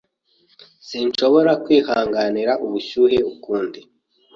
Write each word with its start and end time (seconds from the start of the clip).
Sinshobora 0.87 1.51
kwihanganira 1.63 2.51
ubushyuhe 2.65 3.17
ukundi. 3.33 3.79